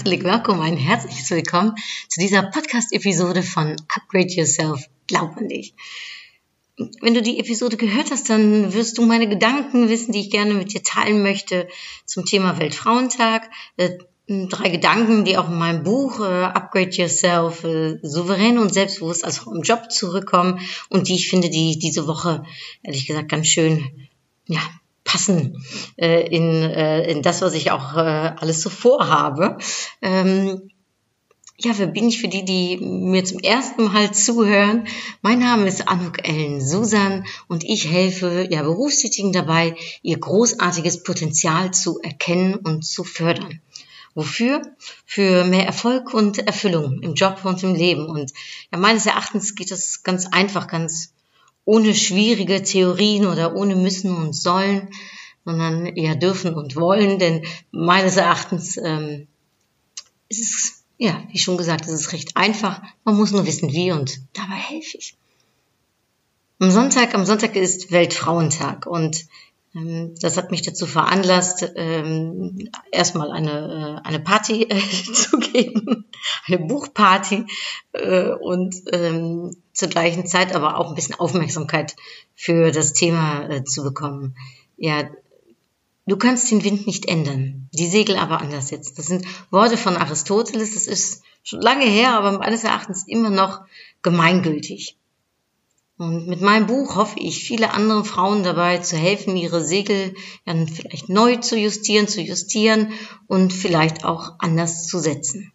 [0.00, 1.74] Herzlich willkommen, ein herzliches Willkommen
[2.08, 4.86] zu dieser Podcast-Episode von Upgrade Yourself.
[5.06, 5.74] Glaub an dich.
[7.02, 10.54] Wenn du die Episode gehört hast, dann wirst du meine Gedanken wissen, die ich gerne
[10.54, 11.68] mit dir teilen möchte
[12.06, 13.50] zum Thema Weltfrauentag.
[13.76, 19.24] Äh, Drei Gedanken, die auch in meinem Buch äh, Upgrade Yourself äh, souverän und selbstbewusst
[19.24, 22.44] als Frau im Job zurückkommen und die ich finde, die diese Woche
[22.82, 24.08] ehrlich gesagt ganz schön
[24.46, 24.62] ja,
[25.10, 25.64] passen
[25.96, 29.58] äh, in, äh, in das, was ich auch äh, alles so vorhabe.
[30.02, 30.70] Ähm,
[31.58, 34.86] ja, wer bin ich für die, die mir zum ersten Mal zuhören?
[35.20, 41.72] Mein Name ist Anuk Ellen Susan und ich helfe ja Berufstätigen dabei, ihr großartiges Potenzial
[41.72, 43.60] zu erkennen und zu fördern.
[44.14, 44.62] Wofür?
[45.04, 48.06] Für mehr Erfolg und Erfüllung im Job und im Leben.
[48.06, 48.32] Und
[48.72, 51.12] ja, meines Erachtens geht das ganz einfach, ganz
[51.64, 54.88] ohne schwierige Theorien oder ohne müssen und sollen,
[55.44, 59.26] sondern eher dürfen und wollen, denn meines Erachtens ähm,
[60.28, 62.82] ist es, ja, wie schon gesagt, es ist recht einfach.
[63.04, 65.16] Man muss nur wissen, wie und dabei helfe ich.
[66.58, 69.26] Am Sonntag, am Sonntag ist Weltfrauentag und
[69.72, 74.80] das hat mich dazu veranlasst, ähm, erstmal eine, äh, eine Party äh,
[75.12, 76.06] zu geben,
[76.46, 77.46] eine Buchparty
[77.92, 81.94] äh, und ähm, zur gleichen Zeit aber auch ein bisschen Aufmerksamkeit
[82.34, 84.36] für das Thema zu bekommen.
[84.76, 85.08] Ja,
[86.06, 88.94] du kannst den Wind nicht ändern, die Segel aber anders setzen.
[88.96, 93.60] Das sind Worte von Aristoteles, das ist schon lange her, aber meines Erachtens immer noch
[94.02, 94.96] gemeingültig.
[96.00, 100.14] Und mit meinem Buch hoffe ich, viele anderen Frauen dabei zu helfen, ihre Segel
[100.46, 102.94] dann vielleicht neu zu justieren, zu justieren
[103.26, 105.52] und vielleicht auch anders zu setzen.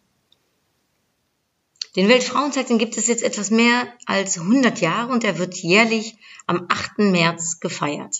[1.96, 6.14] Den Weltfrauentag, den gibt es jetzt etwas mehr als 100 Jahre und er wird jährlich
[6.46, 6.98] am 8.
[6.98, 8.14] März gefeiert.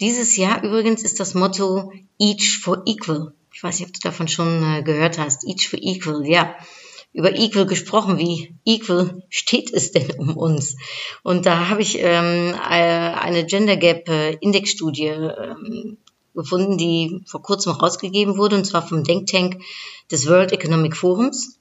[0.00, 3.32] Dieses Jahr übrigens ist das Motto Each for Equal.
[3.54, 5.46] Ich weiß nicht, ob du davon schon äh, gehört hast.
[5.48, 6.54] Each for Equal, ja
[7.12, 8.18] über Equal gesprochen.
[8.18, 10.76] Wie equal steht es denn um uns?
[11.22, 15.98] Und da habe ich ähm, äh, eine Gender Gap äh, Index-Studie ähm,
[16.34, 19.62] gefunden, die vor kurzem rausgegeben wurde, und zwar vom Denk Tank
[20.10, 21.58] des World Economic Forums.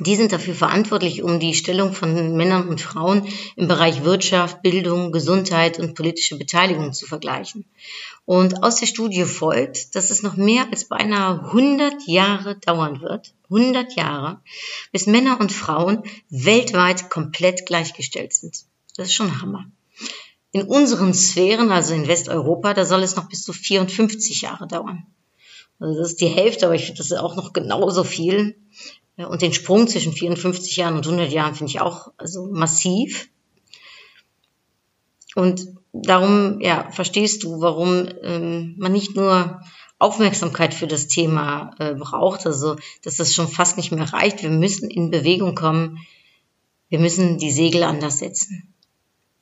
[0.00, 5.12] Die sind dafür verantwortlich, um die Stellung von Männern und Frauen im Bereich Wirtschaft, Bildung,
[5.12, 7.64] Gesundheit und politische Beteiligung zu vergleichen.
[8.24, 13.34] Und aus der Studie folgt, dass es noch mehr als beinahe 100 Jahre dauern wird,
[13.54, 14.40] 100 Jahre,
[14.92, 18.64] bis Männer und Frauen weltweit komplett gleichgestellt sind.
[18.96, 19.66] Das ist schon Hammer.
[20.52, 25.06] In unseren Sphären, also in Westeuropa, da soll es noch bis zu 54 Jahre dauern.
[25.80, 28.56] Also das ist die Hälfte, aber ich finde, das ist auch noch genauso viel.
[29.16, 33.28] Und den Sprung zwischen 54 Jahren und 100 Jahren finde ich auch also massiv.
[35.34, 39.60] Und darum, ja, verstehst du, warum ähm, man nicht nur
[40.04, 44.42] Aufmerksamkeit für das Thema äh, braucht, also dass das schon fast nicht mehr reicht.
[44.42, 46.06] Wir müssen in Bewegung kommen.
[46.90, 48.74] Wir müssen die Segel anders setzen.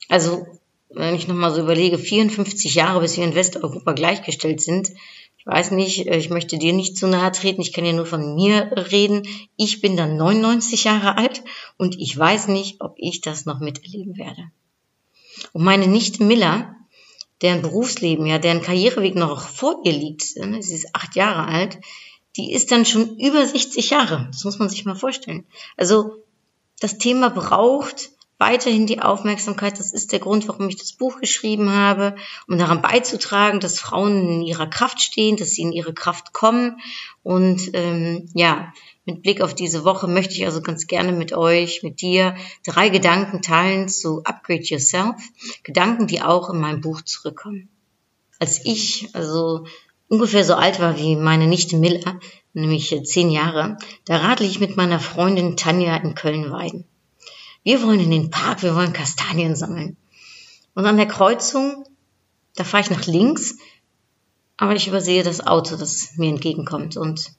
[0.07, 0.47] Also,
[0.89, 4.91] wenn ich nochmal so überlege, 54 Jahre, bis wir in Westeuropa gleichgestellt sind,
[5.37, 8.05] ich weiß nicht, äh, ich möchte dir nicht zu nahe treten, ich kann ja nur
[8.05, 9.27] von mir reden.
[9.57, 11.43] Ich bin dann 99 Jahre alt
[11.77, 14.49] und ich weiß nicht, ob ich das noch miterleben werde.
[15.51, 16.77] Und meine Nichte Miller,
[17.43, 21.77] deren Berufsleben, ja, deren Karriereweg noch vor ihr liegt, ne, sie ist acht Jahre alt,
[22.37, 24.27] die ist dann schon über 60 Jahre.
[24.31, 25.45] Das muss man sich mal vorstellen.
[25.77, 26.23] Also
[26.79, 28.09] das Thema braucht
[28.39, 29.79] weiterhin die Aufmerksamkeit.
[29.79, 32.15] Das ist der Grund, warum ich das Buch geschrieben habe,
[32.47, 36.79] um daran beizutragen, dass Frauen in ihrer Kraft stehen, dass sie in ihre Kraft kommen.
[37.21, 38.73] Und ähm, ja,
[39.05, 42.35] mit Blick auf diese Woche möchte ich also ganz gerne mit euch, mit dir,
[42.65, 45.15] drei Gedanken teilen zu Upgrade Yourself.
[45.63, 47.69] Gedanken, die auch in meinem Buch zurückkommen.
[48.39, 49.65] Als ich also
[50.07, 52.19] ungefähr so alt war wie meine Nichte Miller,
[52.53, 56.85] nämlich zehn Jahre, da radle ich mit meiner Freundin Tanja in Köln weiden.
[57.63, 59.97] Wir wollen in den Park, wir wollen Kastanien sammeln.
[60.75, 61.85] Und an der Kreuzung,
[62.55, 63.57] da fahre ich nach links,
[64.57, 66.97] aber ich übersehe das Auto, das mir entgegenkommt.
[66.97, 67.31] Und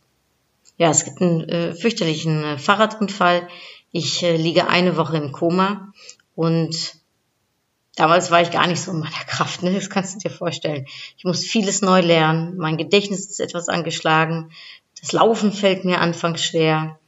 [0.76, 3.48] ja, es gibt einen äh, fürchterlichen äh, Fahrradunfall.
[3.92, 5.92] Ich äh, liege eine Woche im Koma
[6.34, 6.96] und
[7.96, 9.72] damals war ich gar nicht so in meiner Kraft, ne?
[9.72, 10.86] das kannst du dir vorstellen.
[11.16, 14.50] Ich muss vieles neu lernen, mein Gedächtnis ist etwas angeschlagen,
[15.00, 16.98] Das Laufen fällt mir anfangs schwer.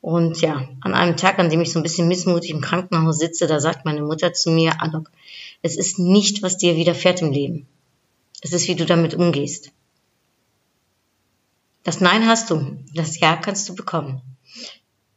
[0.00, 3.48] Und ja, an einem Tag, an dem ich so ein bisschen missmutig im Krankenhaus sitze,
[3.48, 5.10] da sagt meine Mutter zu mir, Anok,
[5.62, 7.66] es ist nicht, was dir widerfährt im Leben.
[8.40, 9.72] Es ist, wie du damit umgehst.
[11.86, 14.20] Das Nein hast du, das Ja kannst du bekommen.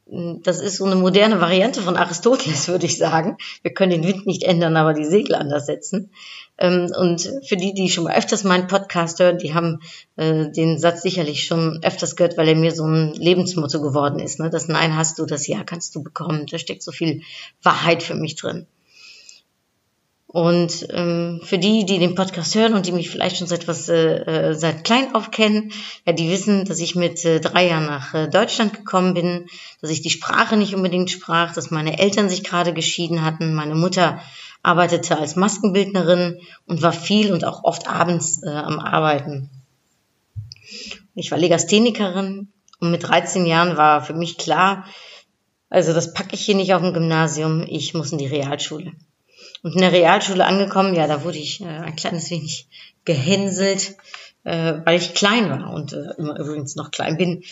[0.06, 3.38] Das ist so eine moderne Variante von Aristoteles, würde ich sagen.
[3.64, 6.12] Wir können den Wind nicht ändern, aber die Segel anders setzen.
[6.60, 9.80] Ähm, und für die, die schon mal öfters meinen Podcast hören, die haben
[10.16, 14.40] äh, den Satz sicherlich schon öfters gehört, weil er mir so ein Lebensmotto geworden ist.
[14.40, 14.52] Ne?
[14.52, 16.46] Das Nein hast du, das Ja kannst du bekommen.
[16.46, 17.24] Da steckt so viel
[17.64, 18.68] Wahrheit für mich drin.
[20.32, 23.90] Und ähm, für die, die den Podcast hören und die mich vielleicht schon seit was
[23.90, 25.72] äh, äh, seit klein auf kennen,
[26.06, 29.48] ja, die wissen, dass ich mit äh, drei Jahren nach äh, Deutschland gekommen bin,
[29.82, 33.74] dass ich die Sprache nicht unbedingt sprach, dass meine Eltern sich gerade geschieden hatten, meine
[33.74, 34.22] Mutter
[34.62, 39.50] arbeitete als Maskenbildnerin und war viel und auch oft abends äh, am Arbeiten.
[41.16, 42.50] Ich war Legasthenikerin
[42.80, 44.86] und mit 13 Jahren war für mich klar,
[45.72, 48.92] also das packe ich hier nicht auf dem Gymnasium, ich muss in die Realschule.
[49.62, 52.68] Und in der Realschule angekommen, ja, da wurde ich äh, ein kleines wenig
[53.06, 53.98] gehänselt,
[54.44, 57.44] äh, weil ich klein war und äh, immer übrigens noch klein bin.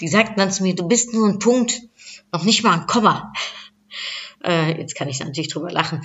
[0.00, 1.80] Die sagten dann zu mir, du bist nur ein Punkt,
[2.32, 3.32] noch nicht mal ein Komma.
[4.44, 6.02] Äh, jetzt kann ich natürlich drüber lachen.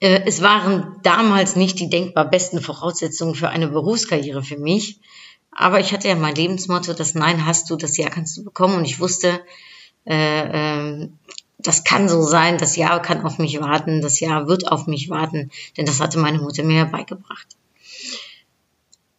[0.00, 5.00] Äh, es waren damals nicht die denkbar besten Voraussetzungen für eine Berufskarriere für mich.
[5.50, 8.76] Aber ich hatte ja mein Lebensmotto, das Nein hast du, das Ja kannst du bekommen.
[8.76, 9.40] Und ich wusste,
[10.06, 11.08] äh, äh,
[11.58, 15.10] das kann so sein, das Jahr kann auf mich warten, das Jahr wird auf mich
[15.10, 17.46] warten, denn das hatte meine Mutter mir beigebracht.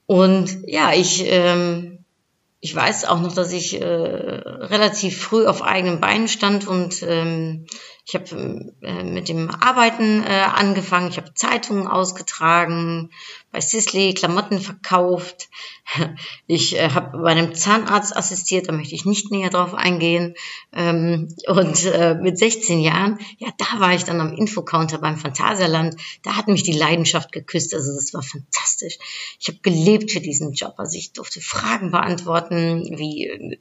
[0.06, 2.00] Und ja, ich, ähm,
[2.62, 7.68] ich weiß auch noch, dass ich äh, relativ früh auf eigenen Beinen stand und ähm,
[8.10, 11.10] ich habe äh, mit dem Arbeiten äh, angefangen.
[11.10, 13.12] Ich habe Zeitungen ausgetragen,
[13.52, 15.50] bei Sisley Klamotten verkauft.
[16.46, 20.36] Ich äh, habe bei einem Zahnarzt assistiert, da möchte ich nicht näher drauf eingehen.
[20.74, 25.96] Ähm, und äh, mit 16 Jahren, ja, da war ich dann am Infocounter beim Phantasialand.
[26.24, 27.74] Da hat mich die Leidenschaft geküsst.
[27.74, 28.98] Also das war fantastisch.
[29.40, 30.74] Ich habe gelebt für diesen Job.
[30.78, 33.58] Also ich durfte Fragen beantworten, wie äh,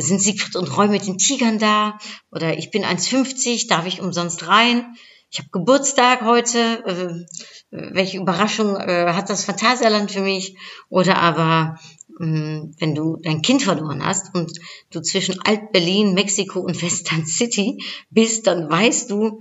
[0.00, 1.98] sind Siegfried und Roy mit den Tigern da?
[2.30, 4.94] Oder ich bin 1,50, darf ich umsonst rein?
[5.30, 6.58] Ich habe Geburtstag heute.
[6.86, 7.26] Äh,
[7.70, 10.56] welche Überraschung äh, hat das Phantasialand für mich?
[10.88, 11.78] Oder aber,
[12.18, 14.58] hm, wenn du dein Kind verloren hast und
[14.90, 19.40] du zwischen Alt-Berlin, Mexiko und Western City bist, dann weißt du,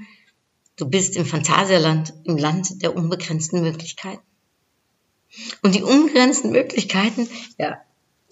[0.76, 4.22] du bist im Phantasialand, im Land der unbegrenzten Möglichkeiten.
[5.62, 7.78] Und die unbegrenzten Möglichkeiten, ja,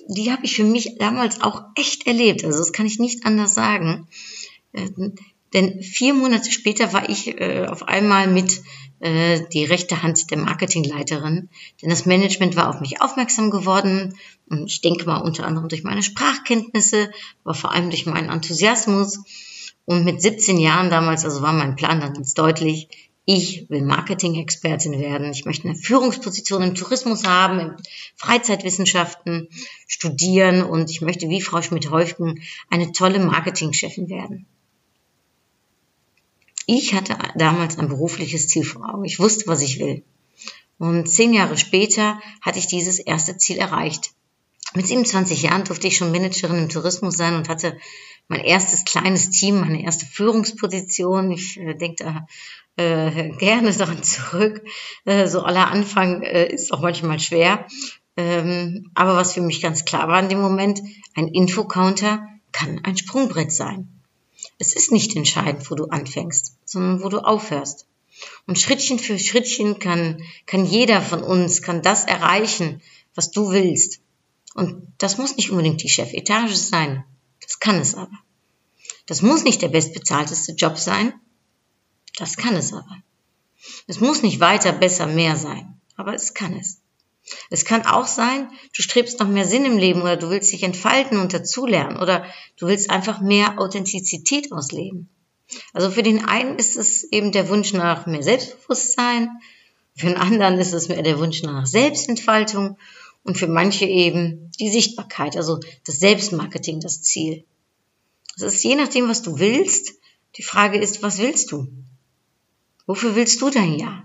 [0.07, 2.43] die habe ich für mich damals auch echt erlebt.
[2.43, 4.07] Also das kann ich nicht anders sagen.
[5.55, 8.61] Denn vier Monate später war ich äh, auf einmal mit
[8.99, 11.47] äh, die rechte Hand der Marketingleiterin.
[11.81, 14.17] Denn das Management war auf mich aufmerksam geworden.
[14.49, 17.09] Und ich denke mal unter anderem durch meine Sprachkenntnisse,
[17.45, 19.23] aber vor allem durch meinen Enthusiasmus.
[19.85, 22.89] Und mit 17 Jahren damals, also war mein Plan dann ganz deutlich,
[23.23, 25.31] ich will Marketing-Expertin werden.
[25.31, 27.75] Ich möchte eine Führungsposition im Tourismus haben, in
[28.17, 29.47] Freizeitwissenschaften
[29.87, 34.47] studieren und ich möchte wie Frau Schmidt-Häufgen eine tolle Marketingchefin werden.
[36.65, 39.05] Ich hatte damals ein berufliches Ziel vor Augen.
[39.05, 40.03] Ich wusste, was ich will.
[40.77, 44.11] Und zehn Jahre später hatte ich dieses erste Ziel erreicht.
[44.73, 47.77] Mit 27 Jahren durfte ich schon Managerin im Tourismus sein und hatte
[48.27, 51.31] mein erstes kleines Team, meine erste Führungsposition.
[51.31, 52.27] Ich äh, denke da
[52.75, 54.63] äh, gerne daran zurück.
[55.05, 57.67] Äh, so aller Anfang äh, ist auch manchmal schwer.
[58.17, 60.81] Ähm, aber was für mich ganz klar war in dem Moment,
[61.13, 63.94] ein Infocounter kann ein Sprungbrett sein.
[64.57, 67.87] Es ist nicht entscheidend, wo du anfängst, sondern wo du aufhörst.
[68.47, 72.81] Und Schrittchen für Schrittchen kann, kann jeder von uns, kann das erreichen,
[73.13, 73.99] was du willst.
[74.53, 77.03] Und das muss nicht unbedingt die Chefetage sein.
[77.41, 78.17] Das kann es aber.
[79.05, 81.13] Das muss nicht der bestbezahlteste Job sein.
[82.17, 83.03] Das kann es aber.
[83.87, 85.81] Es muss nicht weiter, besser, mehr sein.
[85.97, 86.79] Aber es kann es.
[87.49, 90.63] Es kann auch sein, du strebst nach mehr Sinn im Leben oder du willst dich
[90.63, 92.25] entfalten und dazulernen oder
[92.57, 95.09] du willst einfach mehr Authentizität ausleben.
[95.73, 99.29] Also für den einen ist es eben der Wunsch nach mehr Selbstbewusstsein,
[99.95, 102.77] für den anderen ist es mehr der Wunsch nach Selbstentfaltung
[103.23, 107.45] und für manche eben die Sichtbarkeit, also das Selbstmarketing, das Ziel.
[108.35, 109.93] Es ist je nachdem, was du willst.
[110.35, 111.67] Die Frage ist, was willst du?
[112.85, 114.03] Wofür willst du dein Ja?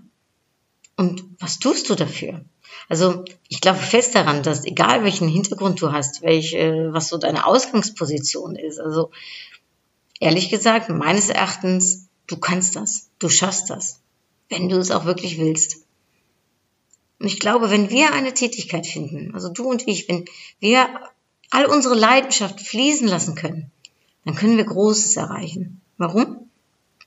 [0.97, 2.45] Und was tust du dafür?
[2.89, 7.19] Also ich glaube fest daran, dass egal welchen Hintergrund du hast, welch, äh, was so
[7.19, 9.11] deine Ausgangsposition ist, also
[10.19, 14.01] ehrlich gesagt, meines Erachtens, du kannst das, du schaffst das,
[14.49, 15.85] wenn du es auch wirklich willst.
[17.19, 20.25] Und ich glaube, wenn wir eine Tätigkeit finden, also du und ich, wenn
[20.59, 20.89] wir
[21.51, 23.71] all unsere Leidenschaft fließen lassen können,
[24.25, 25.81] dann können wir Großes erreichen.
[25.99, 26.49] Warum?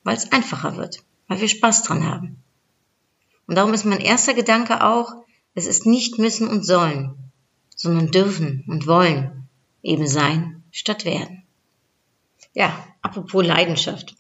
[0.04, 2.44] Weil es einfacher wird, weil wir Spaß dran haben.
[3.48, 5.14] Und darum ist mein erster Gedanke auch,
[5.56, 7.16] es ist nicht müssen und sollen,
[7.76, 9.48] sondern dürfen und wollen
[9.82, 11.44] eben sein statt werden.
[12.54, 14.16] Ja, apropos Leidenschaft.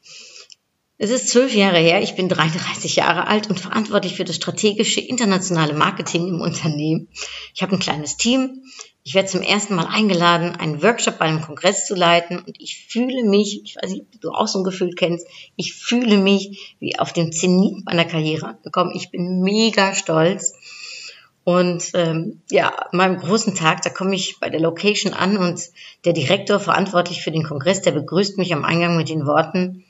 [0.97, 5.01] Es ist zwölf Jahre her, ich bin 33 Jahre alt und verantwortlich für das strategische
[5.01, 7.09] internationale Marketing im Unternehmen.
[7.53, 8.63] Ich habe ein kleines Team.
[9.03, 12.85] Ich werde zum ersten Mal eingeladen, einen Workshop bei einem Kongress zu leiten und ich
[12.87, 16.75] fühle mich, ich weiß nicht, ob du auch so ein Gefühl kennst, ich fühle mich
[16.79, 18.93] wie auf dem Zenit meiner Karriere angekommen.
[18.95, 20.53] Ich bin mega stolz.
[21.43, 25.59] Und ähm, ja, meinem großen Tag, da komme ich bei der Location an und
[26.05, 29.83] der Direktor verantwortlich für den Kongress, der begrüßt mich am Eingang mit den Worten,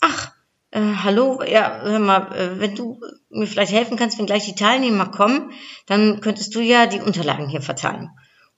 [0.00, 0.32] ach,
[0.70, 4.54] äh, hallo, ja, hör mal, äh, wenn du mir vielleicht helfen kannst, wenn gleich die
[4.54, 5.52] Teilnehmer kommen,
[5.86, 8.10] dann könntest du ja die Unterlagen hier verteilen.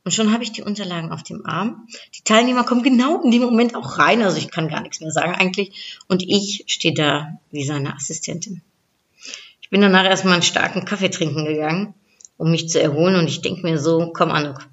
[0.02, 1.86] Und schon habe ich die Unterlagen auf dem Arm.
[2.16, 5.10] Die Teilnehmer kommen genau in dem Moment auch rein, also ich kann gar nichts mehr
[5.10, 6.02] sagen eigentlich.
[6.08, 8.62] Und ich stehe da wie seine Assistentin.
[9.60, 11.94] Ich bin danach erstmal einen starken Kaffee trinken gegangen,
[12.40, 13.16] um mich zu erholen.
[13.16, 14.66] Und ich denke mir so, komm Anuk,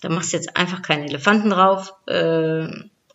[0.00, 2.68] da machst du jetzt einfach keinen Elefanten drauf, äh,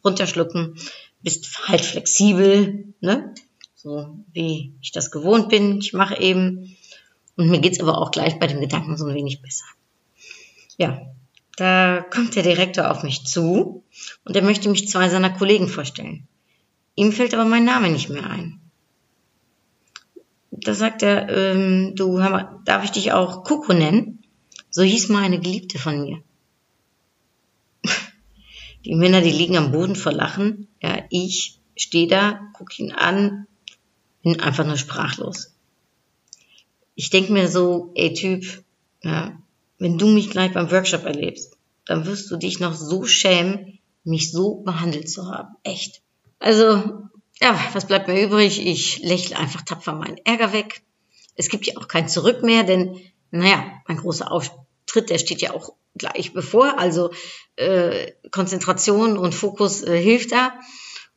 [0.04, 0.78] runterschlucken,
[1.22, 3.34] bist halt flexibel, ne?
[3.74, 5.80] so wie ich das gewohnt bin.
[5.80, 6.76] Ich mache eben.
[7.38, 9.66] Und mir geht's aber auch gleich bei dem Gedanken so ein wenig besser.
[10.78, 11.02] Ja,
[11.56, 13.84] da kommt der Direktor auf mich zu
[14.26, 16.28] und er möchte mich zwei seiner Kollegen vorstellen.
[16.96, 18.60] Ihm fällt aber mein Name nicht mehr ein.
[20.62, 24.24] Da sagt er, ähm, du, hör mal, darf ich dich auch Coco nennen?
[24.70, 26.22] So hieß mal eine Geliebte von mir.
[28.86, 30.68] Die Männer, die liegen am Boden vor Lachen.
[30.82, 33.48] Ja, ich stehe da, gucke ihn an,
[34.22, 35.56] bin einfach nur sprachlos.
[36.96, 38.64] Ich denke mir so, ey Typ,
[39.02, 39.38] ja,
[39.80, 44.32] wenn du mich gleich beim Workshop erlebst, dann wirst du dich noch so schämen, mich
[44.32, 45.56] so behandelt zu haben.
[45.64, 46.02] Echt.
[46.40, 47.10] Also,
[47.42, 48.66] ja, was bleibt mir übrig?
[48.66, 50.82] Ich lächle einfach tapfer meinen Ärger weg.
[51.36, 53.00] Es gibt ja auch kein Zurück mehr, denn,
[53.32, 56.80] naja, mein großer Auftritt, der steht ja auch gleich bevor.
[56.80, 57.12] Also
[57.58, 60.54] äh, Konzentration und Fokus äh, hilft da.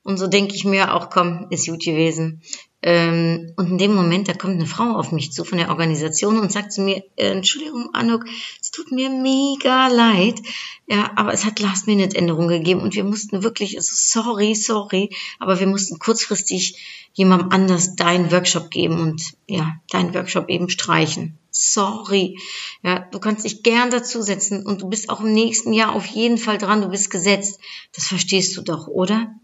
[0.03, 2.43] Und so denke ich mir auch, komm, ist gut gewesen.
[2.81, 6.39] Ähm, und in dem Moment, da kommt eine Frau auf mich zu von der Organisation
[6.39, 8.25] und sagt zu mir, äh, Entschuldigung, Anuk,
[8.63, 10.41] es tut mir mega leid,
[10.87, 15.67] ja, aber es hat Last-Minute-Änderungen gegeben und wir mussten wirklich, also sorry, sorry, aber wir
[15.67, 21.37] mussten kurzfristig jemandem anders deinen Workshop geben und ja, deinen Workshop eben streichen.
[21.51, 22.39] Sorry.
[22.85, 26.39] Ja, du kannst dich gern dazusetzen und du bist auch im nächsten Jahr auf jeden
[26.39, 27.59] Fall dran, du bist gesetzt.
[27.93, 29.35] Das verstehst du doch, oder?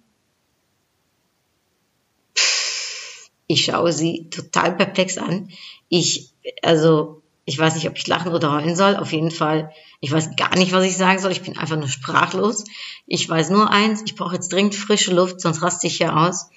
[3.47, 5.51] Ich schaue sie total perplex an.
[5.89, 6.31] Ich,
[6.63, 8.97] also, ich weiß nicht, ob ich lachen oder heulen soll.
[8.97, 9.71] Auf jeden Fall,
[10.01, 11.33] ich weiß gar nicht, was ich sagen soll.
[11.33, 12.65] Ich bin einfach nur sprachlos.
[13.07, 16.49] Ich weiß nur eins, ich brauche jetzt dringend frische Luft, sonst raste ich hier aus.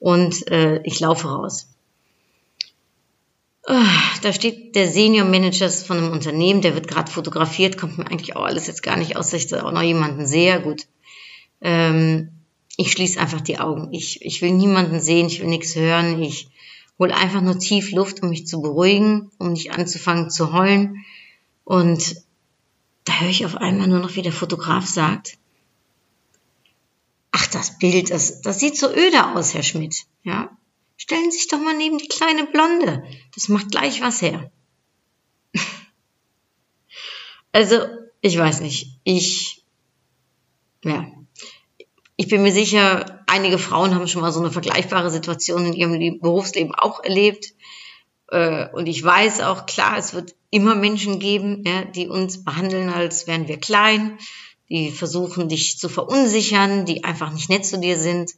[0.00, 1.68] Und äh, ich laufe raus.
[3.64, 3.86] Ah,
[4.22, 8.34] da steht der Senior Manager von einem Unternehmen, der wird gerade fotografiert, kommt mir eigentlich
[8.34, 10.60] auch alles jetzt gar nicht aus, dass ich da auch noch jemanden sehe.
[10.60, 10.88] Gut.
[11.60, 12.41] Ähm,
[12.76, 13.92] ich schließe einfach die Augen.
[13.92, 16.20] Ich, ich will niemanden sehen, ich will nichts hören.
[16.22, 16.48] Ich
[16.98, 21.04] hole einfach nur tief Luft, um mich zu beruhigen, um nicht anzufangen zu heulen.
[21.64, 22.16] Und
[23.04, 25.38] da höre ich auf einmal nur noch, wie der Fotograf sagt,
[27.30, 30.04] ach, das Bild, das, das sieht so öde aus, Herr Schmidt.
[30.22, 30.56] Ja?
[30.96, 33.04] Stellen Sie sich doch mal neben die kleine Blonde.
[33.34, 34.50] Das macht gleich was her.
[37.52, 37.84] also,
[38.20, 38.98] ich weiß nicht.
[39.02, 39.64] Ich,
[40.84, 41.10] ja,
[42.22, 46.20] ich bin mir sicher, einige Frauen haben schon mal so eine vergleichbare Situation in ihrem
[46.20, 47.52] Berufsleben auch erlebt.
[48.28, 51.64] Äh, und ich weiß auch, klar, es wird immer Menschen geben,
[51.96, 54.18] die uns behandeln, als wären wir klein,
[54.68, 58.30] die versuchen, dich zu verunsichern, die einfach nicht nett zu dir sind,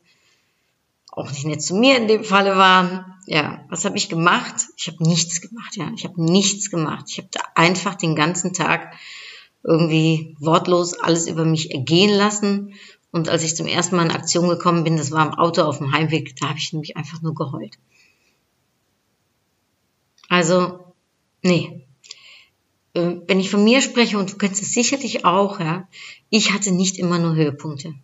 [1.12, 3.04] auch nicht nett zu mir in dem Falle waren.
[3.26, 4.68] Ja, was habe ich gemacht?
[4.78, 5.90] Ich habe nichts gemacht, ja.
[5.94, 7.04] Ich habe nichts gemacht.
[7.10, 8.94] Ich habe da einfach den ganzen Tag
[9.62, 12.74] irgendwie wortlos alles über mich ergehen lassen
[13.14, 15.78] und als ich zum ersten Mal in Aktion gekommen bin, das war im Auto auf
[15.78, 17.78] dem Heimweg, da habe ich nämlich einfach nur geheult.
[20.28, 20.80] Also,
[21.40, 21.86] nee.
[22.92, 25.86] Ähm, wenn ich von mir spreche, und du kennst es sicherlich auch, ja,
[26.28, 27.94] ich hatte nicht immer nur Höhepunkte.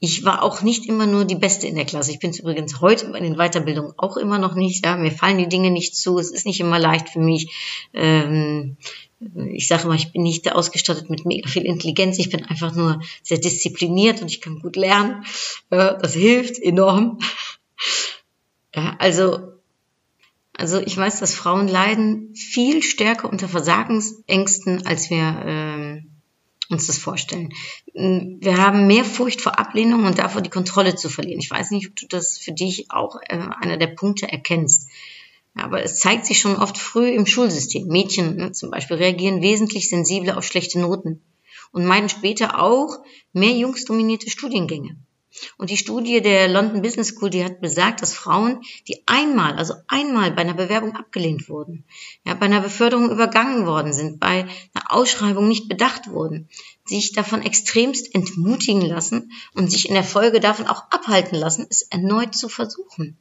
[0.00, 2.10] Ich war auch nicht immer nur die Beste in der Klasse.
[2.10, 4.84] Ich bin es übrigens heute in den Weiterbildungen auch immer noch nicht.
[4.84, 4.98] Ja.
[4.98, 6.18] Mir fallen die Dinge nicht zu.
[6.18, 7.88] Es ist nicht immer leicht für mich.
[7.94, 8.76] Ähm,
[9.20, 13.00] ich sage mal, ich bin nicht ausgestattet mit mega viel Intelligenz, ich bin einfach nur
[13.22, 15.24] sehr diszipliniert und ich kann gut lernen.
[15.68, 17.18] Das hilft enorm.
[18.72, 19.54] Also,
[20.56, 26.10] also ich weiß, dass Frauen leiden viel stärker unter Versagensängsten, als wir ähm,
[26.68, 27.52] uns das vorstellen.
[27.92, 31.40] Wir haben mehr Furcht vor Ablehnung und davor, die Kontrolle zu verlieren.
[31.40, 34.88] Ich weiß nicht, ob du das für dich auch äh, einer der Punkte erkennst.
[35.54, 37.86] Aber es zeigt sich schon oft früh im Schulsystem.
[37.88, 41.22] Mädchen ne, zum Beispiel reagieren wesentlich sensibler auf schlechte Noten
[41.72, 42.98] und meiden später auch
[43.32, 44.96] mehr jungsdominierte Studiengänge.
[45.58, 49.74] Und die Studie der London Business School, die hat besagt, dass Frauen, die einmal, also
[49.86, 51.84] einmal bei einer Bewerbung abgelehnt wurden,
[52.24, 56.48] ja, bei einer Beförderung übergangen worden sind, bei einer Ausschreibung nicht bedacht wurden,
[56.84, 61.82] sich davon extremst entmutigen lassen und sich in der Folge davon auch abhalten lassen, es
[61.82, 63.16] erneut zu versuchen.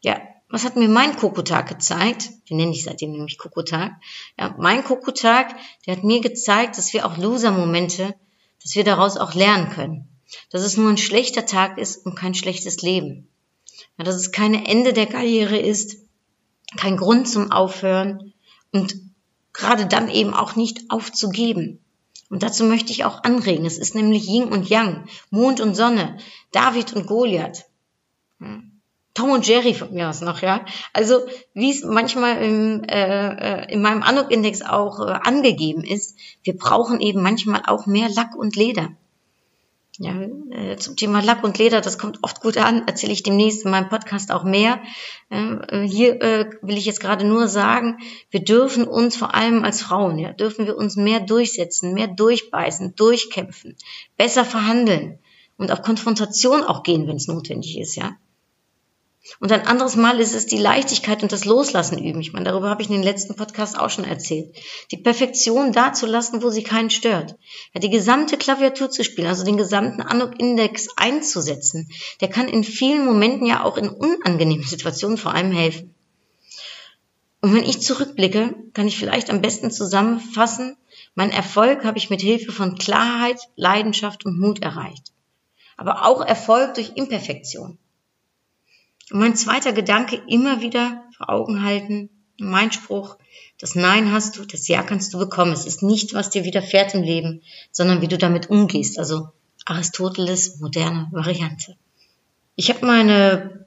[0.00, 2.30] Ja, was hat mir mein Kokotag gezeigt?
[2.48, 3.92] Den nenne ich seitdem nämlich Kokotag.
[4.38, 5.54] Ja, mein Kokotag,
[5.86, 8.14] der hat mir gezeigt, dass wir auch Loser-Momente
[8.62, 10.08] dass wir daraus auch lernen können.
[10.50, 13.28] Dass es nur ein schlechter Tag ist und kein schlechtes Leben.
[13.98, 15.96] Ja, dass es keine Ende der Karriere ist,
[16.76, 18.32] kein Grund zum Aufhören
[18.70, 18.94] und
[19.52, 21.80] gerade dann eben auch nicht aufzugeben.
[22.28, 23.66] Und dazu möchte ich auch anregen.
[23.66, 26.18] Es ist nämlich Yin und Yang, Mond und Sonne,
[26.52, 27.64] David und Goliath.
[29.14, 30.64] Tom und Jerry von mir aus noch, ja.
[30.92, 31.20] Also
[31.52, 37.00] wie es manchmal im, äh, äh in meinem Anuk-Index auch äh, angegeben ist, wir brauchen
[37.00, 38.90] eben manchmal auch mehr Lack und Leder.
[40.02, 40.14] Ja,
[40.50, 43.70] äh, zum Thema Lack und Leder, das kommt oft gut an, erzähle ich demnächst in
[43.70, 44.80] meinem Podcast auch mehr.
[45.28, 47.98] Äh, hier äh, will ich jetzt gerade nur sagen,
[48.30, 52.94] wir dürfen uns vor allem als Frauen, ja, dürfen wir uns mehr durchsetzen, mehr durchbeißen,
[52.94, 53.76] durchkämpfen,
[54.16, 55.18] besser verhandeln
[55.58, 58.16] und auf Konfrontation auch gehen, wenn es notwendig ist, ja.
[59.38, 62.20] Und ein anderes Mal ist es die Leichtigkeit und das Loslassen üben.
[62.20, 64.56] Ich meine, darüber habe ich in den letzten Podcast auch schon erzählt.
[64.90, 67.36] Die Perfektion da zu lassen, wo sie keinen stört.
[67.74, 73.04] Ja, die gesamte Klaviatur zu spielen, also den gesamten Anok-Index einzusetzen, der kann in vielen
[73.04, 75.94] Momenten ja auch in unangenehmen Situationen vor allem helfen.
[77.42, 80.76] Und wenn ich zurückblicke, kann ich vielleicht am besten zusammenfassen,
[81.14, 85.12] mein Erfolg habe ich mit Hilfe von Klarheit, Leidenschaft und Mut erreicht.
[85.76, 87.78] Aber auch Erfolg durch Imperfektion.
[89.10, 93.16] Und mein zweiter Gedanke immer wieder vor Augen halten, mein Spruch,
[93.58, 95.52] das Nein hast du, das Ja kannst du bekommen.
[95.52, 98.98] Es ist nicht, was dir widerfährt im Leben, sondern wie du damit umgehst.
[98.98, 99.28] Also
[99.66, 101.76] Aristoteles moderne Variante.
[102.56, 103.66] Ich habe meine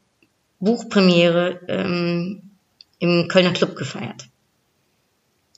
[0.59, 2.51] Buchpremiere ähm,
[2.99, 4.27] im Kölner Club gefeiert.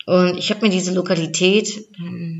[0.05, 2.34] Und ich habe mir diese Lokalität ähm,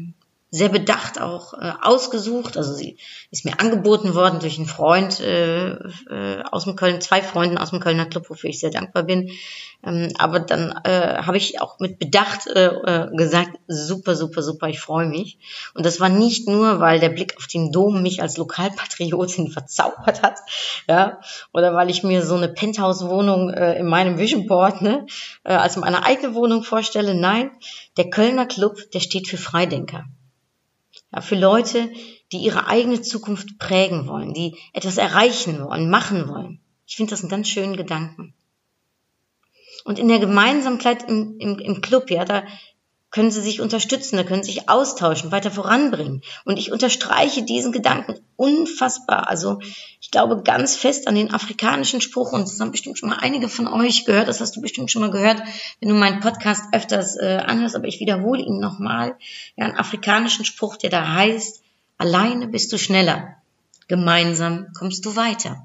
[0.55, 2.55] sehr bedacht auch äh, ausgesucht.
[2.55, 2.97] Also sie
[3.29, 7.71] ist mir angeboten worden durch einen Freund äh, äh, aus dem Köln, zwei Freunden aus
[7.71, 9.31] dem Kölner Club, wofür ich sehr dankbar bin.
[9.83, 14.69] Ähm, aber dann äh, habe ich auch mit Bedacht äh, äh, gesagt, super, super, super,
[14.69, 15.37] ich freue mich.
[15.73, 20.23] Und das war nicht nur, weil der Blick auf den Dom mich als Lokalpatriotin verzaubert
[20.23, 20.39] hat,
[20.87, 21.19] ja,
[21.51, 25.05] oder weil ich mir so eine Penthouse-Wohnung äh, in meinem Vision Board, ne,
[25.43, 27.13] äh, als meine eigene Wohnung vorstelle.
[27.13, 27.51] Nein,
[27.97, 30.05] der Kölner Club, der steht für Freidenker.
[31.21, 31.91] Für Leute,
[32.31, 36.59] die ihre eigene Zukunft prägen wollen, die etwas erreichen wollen, machen wollen.
[36.85, 38.33] Ich finde das einen ganz schönen Gedanken.
[39.83, 42.43] Und in der Gemeinsamkeit im, im, im Club, ja, da
[43.15, 46.21] können sie sich unterstützen, da können sie sich austauschen, weiter voranbringen.
[46.43, 49.29] Und ich unterstreiche diesen Gedanken unfassbar.
[49.29, 49.59] Also
[50.01, 53.47] ich glaube ganz fest an den afrikanischen Spruch, und das haben bestimmt schon mal einige
[53.47, 55.41] von euch gehört, das hast du bestimmt schon mal gehört,
[55.79, 59.15] wenn du meinen Podcast öfters äh, anhörst, aber ich wiederhole ihn nochmal.
[59.55, 61.63] Ja, einen afrikanischen Spruch, der da heißt,
[61.97, 63.37] alleine bist du schneller,
[63.87, 65.63] gemeinsam kommst du weiter.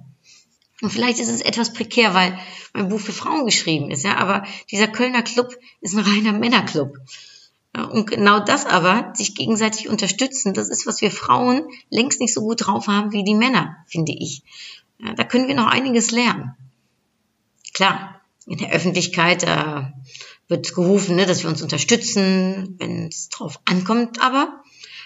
[0.82, 2.38] Und vielleicht ist es etwas prekär, weil
[2.74, 6.96] mein Buch für Frauen geschrieben ist, ja, aber dieser Kölner Club ist ein reiner Männerclub.
[7.72, 12.40] Und genau das aber, sich gegenseitig unterstützen, das ist, was wir Frauen längst nicht so
[12.40, 14.42] gut drauf haben wie die Männer, finde ich.
[15.16, 16.54] Da können wir noch einiges lernen.
[17.72, 19.83] Klar, in der Öffentlichkeit äh,
[20.48, 24.62] wird gerufen, ne, dass wir uns unterstützen, wenn es drauf ankommt, aber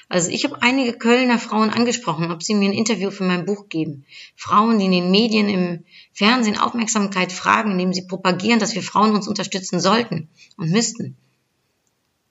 [0.09, 3.69] also ich habe einige Kölner Frauen angesprochen, ob sie mir ein Interview für mein Buch
[3.69, 4.05] geben.
[4.37, 9.15] Frauen, die in den Medien, im Fernsehen Aufmerksamkeit fragen, indem sie propagieren, dass wir Frauen
[9.15, 11.17] uns unterstützen sollten und müssten.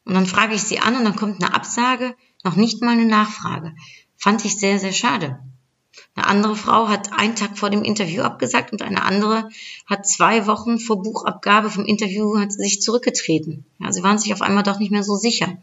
[0.06, 3.06] Und dann frage ich sie an und dann kommt eine Absage, noch nicht mal eine
[3.06, 3.74] Nachfrage.
[4.18, 5.40] Fand ich sehr, sehr schade.
[6.16, 9.50] Eine andere Frau hat einen Tag vor dem Interview abgesagt und eine andere
[9.86, 13.66] hat zwei Wochen vor Buchabgabe vom Interview hat sich zurückgetreten.
[13.80, 15.58] Ja, sie waren sich auf einmal doch nicht mehr so sicher.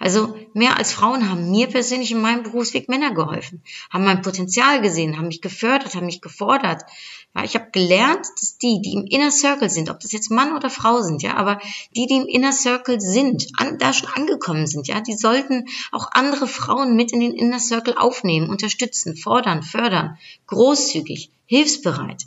[0.00, 4.80] Also mehr als Frauen haben mir persönlich in meinem Berufsweg Männer geholfen, haben mein Potenzial
[4.80, 6.84] gesehen, haben mich gefördert, haben mich gefordert.
[7.36, 10.56] Ja, ich habe gelernt, dass die, die im Inner Circle sind, ob das jetzt Mann
[10.56, 11.60] oder Frau sind, ja, aber
[11.94, 16.10] die, die im Inner Circle sind, an, da schon angekommen sind, ja, die sollten auch
[16.12, 22.24] andere Frauen mit in den Inner Circle aufnehmen, unterstützen, fordern, fördern, großzügig, hilfsbereit.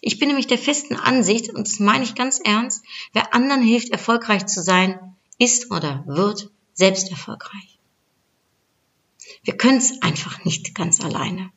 [0.00, 3.90] Ich bin nämlich der festen Ansicht, und das meine ich ganz ernst, wer anderen hilft,
[3.90, 7.78] erfolgreich zu sein, ist oder wird selbst erfolgreich.
[9.42, 11.50] Wir können es einfach nicht ganz alleine.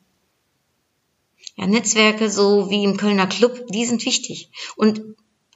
[1.56, 4.50] Ja, Netzwerke, so wie im Kölner Club, die sind wichtig.
[4.76, 5.02] Und,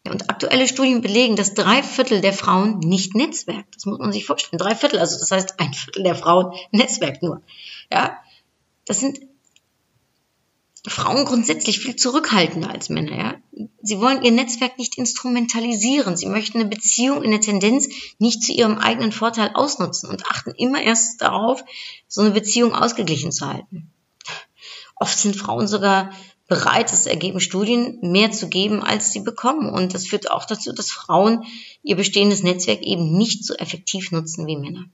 [0.07, 3.77] und aktuelle Studien belegen, dass drei Viertel der Frauen nicht netzwerkt.
[3.77, 4.59] Das muss man sich vorstellen.
[4.59, 7.43] Drei Viertel, also das heißt ein Viertel der Frauen netzwerkt nur.
[7.91, 8.19] Ja,
[8.85, 9.21] das sind
[10.87, 13.17] Frauen grundsätzlich viel zurückhaltender als Männer.
[13.17, 13.69] Ja?
[13.83, 16.17] Sie wollen ihr Netzwerk nicht instrumentalisieren.
[16.17, 20.51] Sie möchten eine Beziehung in der Tendenz nicht zu ihrem eigenen Vorteil ausnutzen und achten
[20.51, 21.65] immer erst darauf,
[22.07, 23.91] so eine Beziehung ausgeglichen zu halten.
[24.97, 26.11] Oft sind Frauen sogar
[26.49, 29.71] bereit, das ergeben Studien, mehr zu geben, als sie bekommen.
[29.71, 31.45] Und das führt auch dazu, dass Frauen
[31.83, 34.85] ihr bestehendes Netzwerk eben nicht so effektiv nutzen wie Männer.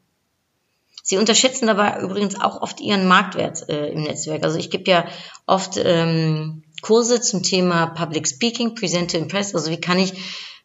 [1.03, 4.45] Sie unterschätzen dabei übrigens auch oft ihren Marktwert äh, im Netzwerk.
[4.45, 5.07] Also ich gebe ja
[5.47, 9.55] oft ähm, Kurse zum Thema Public Speaking, Present to Impress.
[9.55, 10.15] Also wie kann ich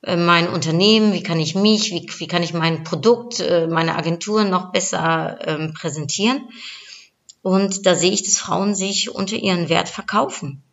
[0.04, 3.96] äh, mein Unternehmen, wie kann ich mich, wie, wie kann ich mein Produkt, äh, meine
[3.96, 6.50] Agentur noch besser ähm, präsentieren.
[7.42, 10.64] Und da sehe ich, dass Frauen sich unter ihren Wert verkaufen,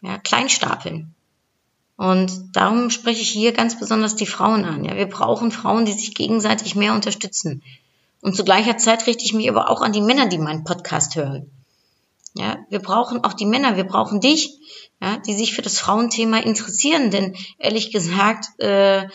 [0.00, 1.14] ja, kleinstapeln.
[1.96, 4.84] Und darum spreche ich hier ganz besonders die Frauen an.
[4.84, 7.62] Ja, wir brauchen Frauen, die sich gegenseitig mehr unterstützen.
[8.24, 11.14] Und zu gleicher Zeit richte ich mich aber auch an die Männer, die meinen Podcast
[11.14, 11.50] hören.
[12.32, 14.58] Ja, wir brauchen auch die Männer, wir brauchen dich,
[14.98, 17.10] ja, die sich für das Frauenthema interessieren.
[17.10, 19.08] Denn ehrlich gesagt, äh,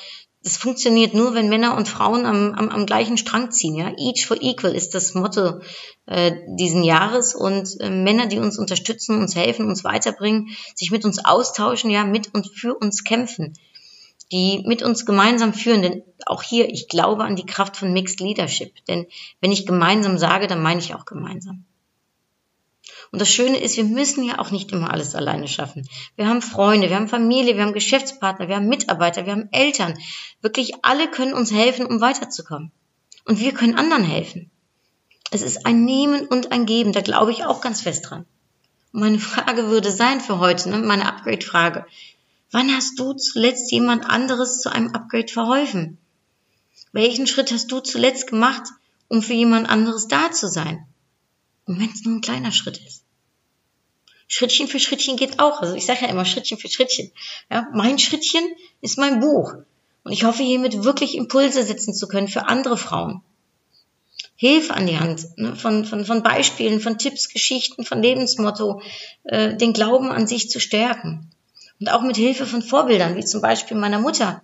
[0.43, 3.73] das funktioniert nur, wenn Männer und Frauen am, am, am gleichen Strang ziehen.
[3.73, 3.91] Ja?
[3.97, 5.59] Each for equal ist das Motto
[6.05, 7.33] äh, diesen Jahres.
[7.33, 12.03] Und äh, Männer, die uns unterstützen, uns helfen, uns weiterbringen, sich mit uns austauschen, ja,
[12.03, 13.55] mit und für uns kämpfen
[14.31, 15.81] die mit uns gemeinsam führen.
[15.81, 18.85] Denn auch hier, ich glaube an die Kraft von Mixed Leadership.
[18.85, 19.07] Denn
[19.41, 21.65] wenn ich gemeinsam sage, dann meine ich auch gemeinsam.
[23.11, 25.87] Und das Schöne ist, wir müssen ja auch nicht immer alles alleine schaffen.
[26.15, 29.97] Wir haben Freunde, wir haben Familie, wir haben Geschäftspartner, wir haben Mitarbeiter, wir haben Eltern.
[30.41, 32.71] Wirklich alle können uns helfen, um weiterzukommen.
[33.25, 34.51] Und wir können anderen helfen.
[35.31, 38.25] Es ist ein Nehmen und ein Geben, da glaube ich auch ganz fest dran.
[38.91, 41.85] Meine Frage würde sein für heute, ne, meine Upgrade-Frage.
[42.51, 45.97] Wann hast du zuletzt jemand anderes zu einem Upgrade verholfen?
[46.91, 48.63] Welchen Schritt hast du zuletzt gemacht,
[49.07, 50.85] um für jemand anderes da zu sein?
[51.65, 53.03] Und wenn es nur ein kleiner Schritt ist.
[54.27, 55.62] Schrittchen für Schrittchen geht auch.
[55.62, 57.12] Also ich sage ja immer Schrittchen für Schrittchen.
[57.51, 58.43] Ja, mein Schrittchen
[58.81, 59.53] ist mein Buch.
[60.03, 63.21] Und ich hoffe hiermit wirklich Impulse setzen zu können für andere Frauen.
[64.35, 68.81] Hilfe an die Hand ne, von, von, von Beispielen, von Tipps, Geschichten, von Lebensmotto,
[69.23, 71.29] äh, den Glauben an sich zu stärken.
[71.79, 74.41] Und auch mit Hilfe von Vorbildern, wie zum Beispiel meiner Mutter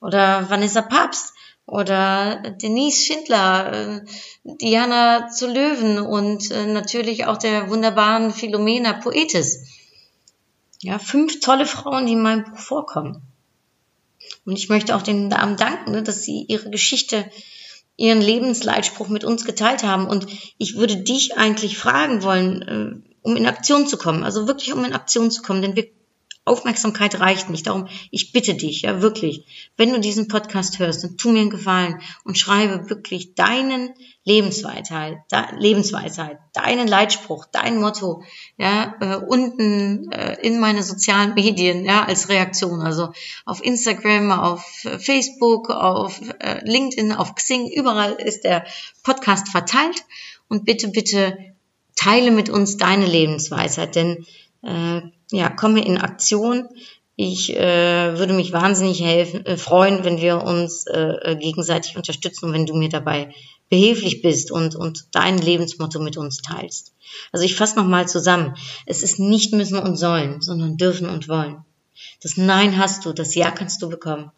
[0.00, 1.34] oder Vanessa Papst
[1.66, 4.04] oder Denise Schindler, äh,
[4.44, 9.66] Diana zu Löwen und äh, natürlich auch der wunderbaren Philomena Poetis.
[10.80, 13.22] Ja, fünf tolle Frauen, die in meinem Buch vorkommen.
[14.44, 17.30] Und ich möchte auch den Damen danken, ne, dass sie ihre Geschichte,
[17.96, 20.06] ihren Lebensleitspruch mit uns geteilt haben.
[20.06, 20.26] Und
[20.58, 24.84] ich würde dich eigentlich fragen wollen, äh, um in Aktion zu kommen, also wirklich um
[24.84, 25.88] in Aktion zu kommen, denn wir
[26.44, 27.66] Aufmerksamkeit reicht nicht.
[27.66, 31.50] Darum, ich bitte dich, ja wirklich, wenn du diesen Podcast hörst, dann tu mir einen
[31.50, 33.90] Gefallen und schreibe wirklich deinen
[34.24, 38.22] Lebensweisheit, de, Lebensweisheit, deinen Leitspruch, dein Motto,
[38.58, 42.80] ja, äh, unten äh, in meine sozialen Medien, ja, als Reaktion.
[42.80, 43.12] Also
[43.44, 44.64] auf Instagram, auf
[44.98, 48.64] Facebook, auf äh, LinkedIn, auf Xing, überall ist der
[49.02, 50.04] Podcast verteilt.
[50.48, 51.54] Und bitte, bitte
[51.96, 54.26] teile mit uns deine Lebensweisheit, denn
[54.62, 55.00] äh,
[55.30, 56.68] ja, komme in Aktion.
[57.16, 62.46] Ich äh, würde mich wahnsinnig helfen, äh, freuen, wenn wir uns äh, äh, gegenseitig unterstützen
[62.46, 63.32] und wenn du mir dabei
[63.68, 66.92] behilflich bist und, und dein Lebensmotto mit uns teilst.
[67.30, 68.56] Also ich fasse nochmal zusammen.
[68.86, 71.64] Es ist nicht müssen und sollen, sondern dürfen und wollen.
[72.20, 74.32] Das Nein hast du, das Ja kannst du bekommen.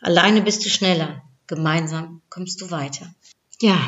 [0.00, 3.06] Alleine bist du schneller, gemeinsam kommst du weiter.
[3.60, 3.78] Ja,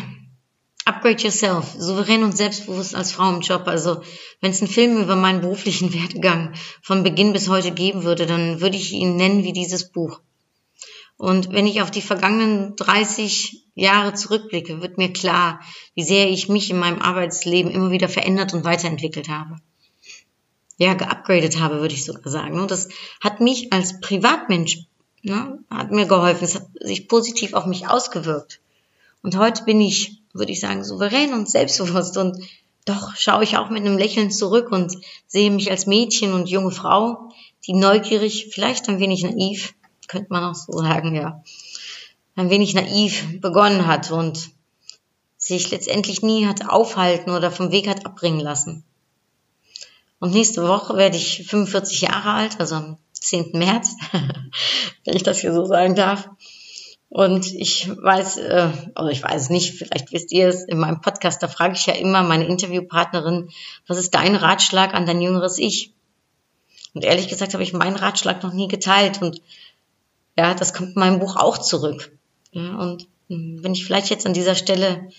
[0.90, 3.68] Upgrade Yourself, souverän und selbstbewusst als Frau im Job.
[3.68, 4.02] Also
[4.40, 8.60] wenn es einen Film über meinen beruflichen Werdegang von Beginn bis heute geben würde, dann
[8.60, 10.20] würde ich ihn nennen wie dieses Buch.
[11.16, 15.60] Und wenn ich auf die vergangenen 30 Jahre zurückblicke, wird mir klar,
[15.94, 19.58] wie sehr ich mich in meinem Arbeitsleben immer wieder verändert und weiterentwickelt habe.
[20.76, 22.58] Ja, geupgradet habe, würde ich sogar sagen.
[22.58, 22.88] Und das
[23.20, 24.86] hat mich als Privatmensch,
[25.22, 26.42] ne, hat mir geholfen.
[26.42, 28.60] Es hat sich positiv auf mich ausgewirkt.
[29.22, 32.16] Und heute bin ich würde ich sagen, souverän und selbstbewusst.
[32.16, 32.38] Und
[32.84, 36.70] doch schaue ich auch mit einem Lächeln zurück und sehe mich als Mädchen und junge
[36.70, 37.30] Frau,
[37.66, 39.74] die neugierig, vielleicht ein wenig naiv,
[40.08, 41.42] könnte man auch so sagen, ja,
[42.36, 44.50] ein wenig naiv begonnen hat und
[45.36, 48.84] sich letztendlich nie hat aufhalten oder vom Weg hat abbringen lassen.
[50.18, 53.52] Und nächste Woche werde ich 45 Jahre alt, also am 10.
[53.54, 53.96] März,
[55.04, 56.28] wenn ich das hier so sagen darf.
[57.10, 61.00] Und ich weiß, äh, oder ich weiß es nicht, vielleicht wisst ihr es, in meinem
[61.00, 63.50] Podcast, da frage ich ja immer meine Interviewpartnerin,
[63.88, 65.92] was ist dein Ratschlag an dein jüngeres Ich?
[66.94, 69.20] Und ehrlich gesagt habe ich meinen Ratschlag noch nie geteilt.
[69.20, 69.42] Und
[70.36, 72.16] ja, das kommt in meinem Buch auch zurück.
[72.52, 75.10] Ja, und hm, wenn ich vielleicht jetzt an dieser Stelle,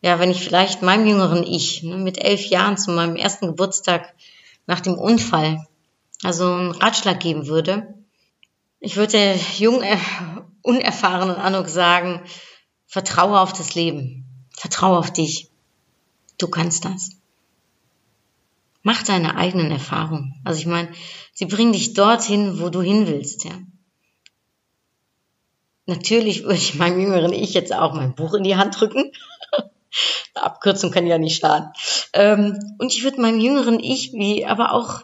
[0.00, 4.14] ja, wenn ich vielleicht meinem jüngeren Ich ne, mit elf Jahren zu meinem ersten Geburtstag
[4.66, 5.66] nach dem Unfall,
[6.22, 7.94] also einen Ratschlag geben würde,
[8.80, 9.98] ich würde jung, äh,
[10.62, 12.22] unerfahrenen Anuk sagen,
[12.86, 15.50] vertraue auf das Leben, vertraue auf dich.
[16.38, 17.10] Du kannst das.
[18.82, 20.40] Mach deine eigenen Erfahrungen.
[20.44, 20.92] Also ich meine,
[21.34, 23.52] sie bringen dich dorthin, wo du hin willst, ja.
[25.86, 29.10] Natürlich würde ich meinem jüngeren Ich jetzt auch mein Buch in die Hand drücken.
[30.34, 31.70] Eine Abkürzung kann ja nicht schaden.
[32.12, 35.00] Ähm, und ich würde meinem jüngeren Ich, wie aber auch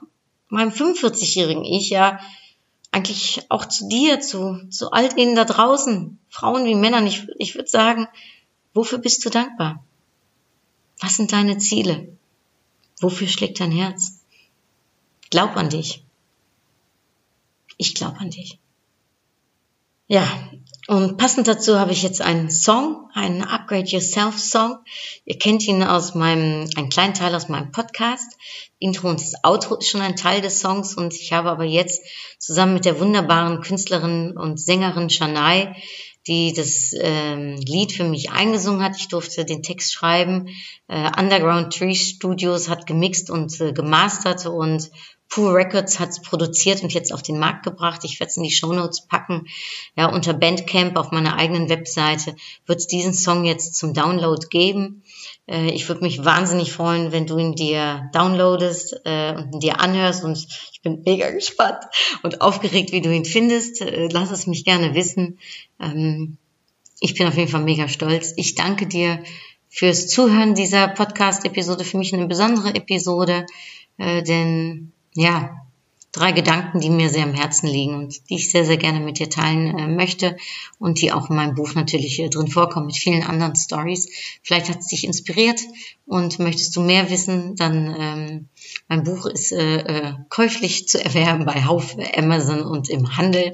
[0.49, 2.21] meinem 45-jährigen Ich, ja,
[2.95, 7.57] eigentlich auch zu dir, zu, zu all denen da draußen, Frauen wie Männern, ich, ich
[7.57, 8.07] würde sagen,
[8.73, 9.85] wofür bist du dankbar?
[11.01, 12.17] Was sind deine Ziele?
[13.01, 14.21] Wofür schlägt dein Herz?
[15.31, 16.05] Glaub an dich.
[17.79, 18.61] Ich glaube an dich.
[20.07, 20.25] Ja,
[20.87, 24.79] und passend dazu habe ich jetzt einen Song, einen Upgrade Yourself Song.
[25.25, 28.37] Ihr kennt ihn aus meinem, einen kleinen Teil aus meinem Podcast.
[28.79, 32.03] Intro und das Outro ist schon ein Teil des Songs und ich habe aber jetzt
[32.39, 35.75] zusammen mit der wunderbaren Künstlerin und Sängerin Shanai,
[36.27, 38.97] die das ähm, Lied für mich eingesungen hat.
[38.97, 40.49] Ich durfte den Text schreiben.
[40.89, 44.91] Äh, Underground Tree Studios hat gemixt und äh, gemastert und
[45.29, 48.05] Pooh Records hat es produziert und jetzt auf den Markt gebracht.
[48.05, 49.47] Ich werde es in die Show Notes packen.
[49.97, 55.03] Ja, unter Bandcamp auf meiner eigenen Webseite wird es diesen Song jetzt zum Download geben.
[55.47, 59.81] Äh, ich würde mich wahnsinnig freuen, wenn du ihn dir downloadest äh, und ihn dir
[59.81, 60.25] anhörst.
[60.25, 61.85] Und ich bin mega gespannt
[62.23, 63.81] und aufgeregt, wie du ihn findest.
[63.81, 65.39] Äh, lass es mich gerne wissen.
[65.81, 66.37] Ähm,
[67.01, 68.33] ich bin auf jeden Fall mega stolz.
[68.37, 69.23] Ich danke dir
[69.69, 71.85] fürs Zuhören dieser Podcast-Episode.
[71.85, 73.47] Für mich eine besondere Episode,
[73.99, 75.65] äh, denn ja,
[76.15, 79.19] drei Gedanken, die mir sehr am Herzen liegen und die ich sehr, sehr gerne mit
[79.19, 80.37] dir teilen äh, möchte
[80.79, 84.09] und die auch in meinem Buch natürlich äh, drin vorkommen mit vielen anderen Stories.
[84.43, 85.61] Vielleicht hat es dich inspiriert
[86.07, 88.49] und möchtest du mehr wissen, dann ähm,
[88.89, 93.51] mein Buch ist äh, äh, käuflich zu erwerben bei Haufe, Amazon und im Handel.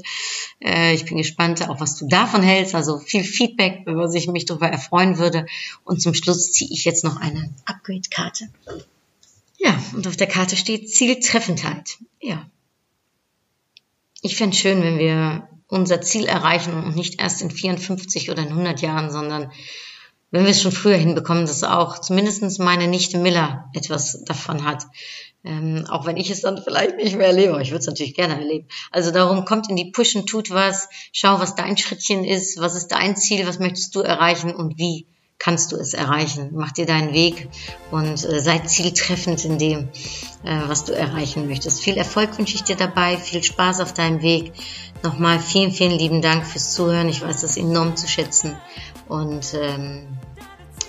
[0.63, 2.75] Äh, ich bin gespannt, auch was du davon hältst.
[2.75, 5.47] Also viel Feedback, über was ich mich darüber erfreuen würde.
[5.85, 8.51] Und zum Schluss ziehe ich jetzt noch eine Upgrade-Karte.
[9.63, 11.99] Ja, und auf der Karte steht Zieltreffendheit.
[12.19, 12.47] Ja.
[14.23, 18.49] Ich fände schön, wenn wir unser Ziel erreichen und nicht erst in 54 oder in
[18.49, 19.53] 100 Jahren, sondern
[20.31, 24.87] wenn wir es schon früher hinbekommen, dass auch zumindestens meine Nichte Miller etwas davon hat.
[25.45, 27.61] Ähm, auch wenn ich es dann vielleicht nicht mehr erlebe.
[27.61, 28.67] Ich würde es natürlich gerne erleben.
[28.91, 32.89] Also darum kommt in die Pushen, tut was, schau, was dein Schrittchen ist, was ist
[32.89, 35.07] dein Ziel, was möchtest du erreichen und wie
[35.41, 36.51] kannst du es erreichen.
[36.53, 37.49] Mach dir deinen Weg
[37.91, 39.89] und äh, sei zieltreffend in dem,
[40.45, 41.83] äh, was du erreichen möchtest.
[41.83, 44.53] Viel Erfolg wünsche ich dir dabei, viel Spaß auf deinem Weg.
[45.03, 47.09] Nochmal vielen, vielen lieben Dank fürs Zuhören.
[47.09, 48.57] Ich weiß das enorm zu schätzen
[49.09, 50.07] und ähm,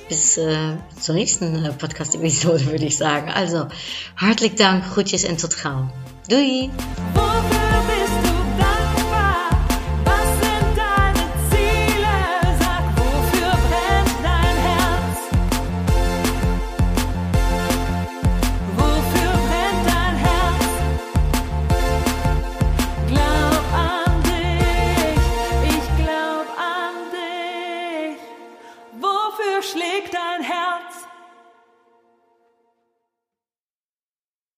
[0.10, 3.32] bis äh, zur nächsten äh, Podcast-Episode würde ich sagen.
[3.32, 3.68] Also,
[4.18, 5.90] hartelijk dank, groetjes en tot gauw.
[6.28, 6.70] Doei!